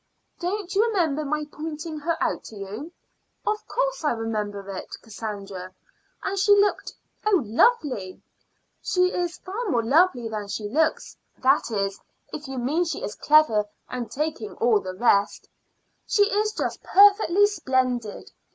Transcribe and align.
"Don't 0.39 0.73
you 0.73 0.83
remember 0.87 1.23
my 1.23 1.45
pointing 1.51 1.99
her 1.99 2.17
out 2.19 2.43
to 2.45 2.55
you?" 2.55 2.91
"Of 3.45 3.67
course 3.67 4.03
I 4.03 4.13
remember 4.13 4.67
it, 4.71 4.87
Cassandra; 5.03 5.75
and 6.23 6.39
she 6.39 6.55
looked 6.55 6.95
oh, 7.23 7.43
lovely!" 7.45 8.19
"She 8.81 9.11
is 9.13 9.37
far 9.37 9.65
more 9.69 9.83
lovely 9.85 10.27
than 10.27 10.47
she 10.47 10.67
looks 10.67 11.15
that 11.37 11.69
is, 11.69 12.01
if 12.33 12.47
you 12.47 12.57
mean 12.57 12.83
she 12.83 13.03
is 13.03 13.13
clever 13.13 13.65
and 13.89 14.09
taking 14.09 14.49
and 14.49 14.57
all 14.57 14.79
the 14.79 14.95
rest. 14.95 15.47
She 16.07 16.23
is 16.23 16.51
just 16.53 16.81
perfectly 16.81 17.45
splendid. 17.45 18.31